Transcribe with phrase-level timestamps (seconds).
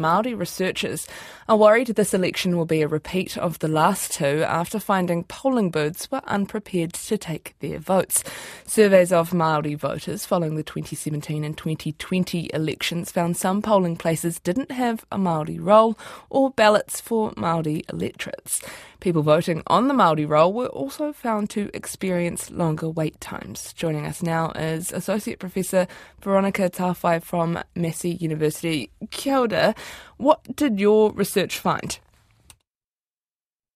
[0.00, 1.08] Māori researchers
[1.48, 5.72] are worried this election will be a repeat of the last two after finding polling
[5.72, 8.22] booths were unprepared to take their votes.
[8.64, 14.70] Surveys of Māori voters following the 2017 and 2020 elections found some polling places didn't
[14.70, 15.98] have a Māori roll
[16.30, 18.62] or ballots for Māori electorates.
[19.00, 23.72] People voting on the Māori roll were also found to experience longer wait times.
[23.72, 25.86] Joining us now is Associate Professor
[26.20, 28.90] Veronica Tawhai from Massey University.
[29.10, 29.74] Kia ora.
[30.16, 31.98] What did your research find?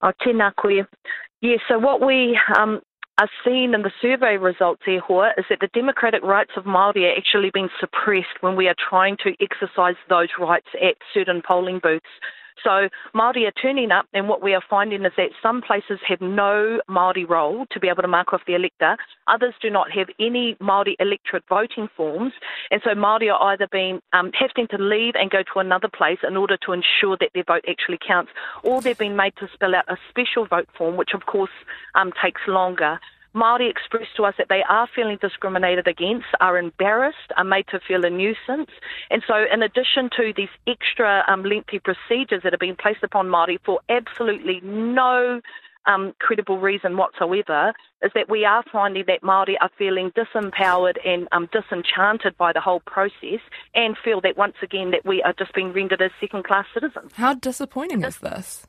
[0.03, 0.84] Oh, tēnā koe.
[1.41, 2.80] Yeah, so what we um,
[3.19, 7.17] are seeing in the survey results, e is that the democratic rights of Māori are
[7.17, 12.06] actually being suppressed when we are trying to exercise those rights at certain polling booths.
[12.65, 16.20] So Māori are turning up, and what we are finding is that some places have
[16.20, 18.97] no Māori roll to be able to mark off the elector.
[19.27, 22.33] Others do not have any Māori electorate voting forms,
[22.70, 26.19] and so Māori are either being um, having to leave and go to another place
[26.27, 28.30] in order to ensure that their vote actually counts,
[28.62, 31.50] or they've been made to fill out a special vote form, which of course
[31.94, 32.98] um, takes longer.
[33.34, 37.80] Māori expressed to us that they are feeling discriminated against, are embarrassed, are made to
[37.80, 38.70] feel a nuisance.
[39.11, 43.28] And so, in addition to these extra um, lengthy procedures that have been placed upon
[43.28, 45.41] Māori for absolutely no
[45.86, 47.72] um, credible reason whatsoever,
[48.03, 52.60] is that we are finding that Māori are feeling disempowered and um, disenchanted by the
[52.60, 53.41] whole process
[53.75, 57.12] and feel that once again that we are just being rendered as second-class citizens.
[57.14, 58.66] How disappointing is this?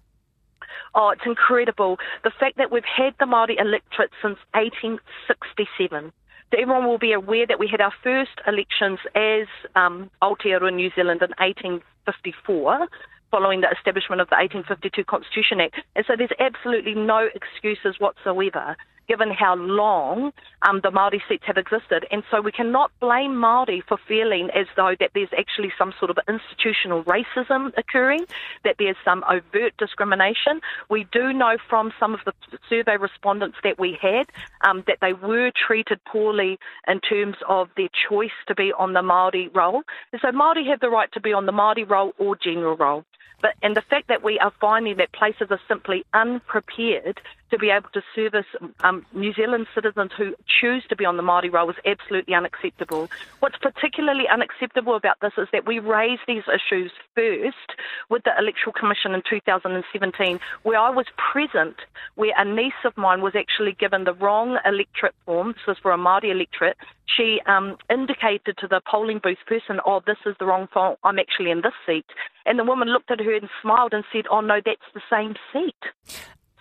[0.96, 1.98] Oh, it's incredible.
[2.24, 6.12] The fact that we've had the Māori electorate since 1867.
[6.52, 10.92] So everyone will be aware that we had our first elections as um, Aotearoa New
[10.96, 12.88] Zealand in 1854
[13.32, 15.82] following the establishment of the 1852 Constitution Act.
[15.96, 21.58] And so there's absolutely no excuses whatsoever given how long um, the Māori seats have
[21.58, 22.06] existed.
[22.12, 26.12] And so we cannot blame Māori for feeling as though that there's actually some sort
[26.12, 28.26] of institutional racism occurring,
[28.64, 30.62] that there's some overt discrimination.
[30.90, 32.34] We do know from some of the
[32.70, 34.28] survey respondents that we had
[34.62, 39.02] um, that they were treated poorly in terms of their choice to be on the
[39.02, 39.84] Māori roll.
[40.12, 43.06] And so Māori have the right to be on the Māori roll or general roll.
[43.42, 47.20] But and the fact that we are finding that places are simply unprepared
[47.54, 48.48] to be able to service
[48.84, 53.12] um, New Zealand citizens who choose to be on the Māori roll is absolutely unacceptable.
[53.42, 57.78] What's particularly unacceptable about this is that we raised these issues first
[58.10, 61.76] with the Electoral Commission in 2017, where I was present,
[62.16, 65.50] where a niece of mine was actually given the wrong electorate form.
[65.50, 66.78] This was for a Māori electorate.
[67.06, 70.96] She um, indicated to the polling booth person, oh, this is the wrong form.
[71.04, 72.06] I'm actually in this seat.
[72.48, 75.36] And the woman looked at her and smiled and said, oh, no, that's the same
[75.54, 75.76] seat.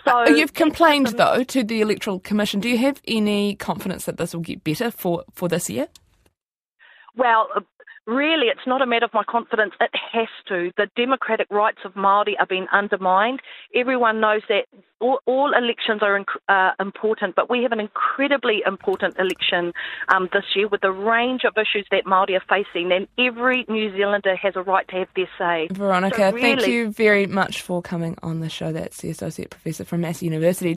[0.05, 2.61] So uh, you've complained though to the Electoral Commission.
[2.61, 5.89] Do you have any confidence that this will get better for, for this year?
[7.17, 7.49] Well,
[8.07, 9.75] really, it's not a matter of my confidence.
[9.81, 10.71] It has to.
[10.77, 13.41] The democratic rights of Māori are being undermined.
[13.75, 14.67] Everyone knows that
[15.03, 19.73] all, all elections are uh, important, but we have an incredibly important election
[20.09, 23.95] um, this year with a range of issues that Māori are facing, and every New
[23.97, 25.69] Zealander has a right to have their say.
[25.73, 28.73] Veronica, so really, thank you very much for coming on the show.
[28.73, 30.71] That's the Associate Professor from Massey University.